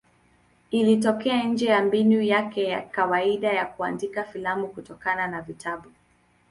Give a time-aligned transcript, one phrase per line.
[0.71, 5.91] Ilitoka nje ya mbinu yake ya kawaida ya kuandika filamu kutokana na vitabu.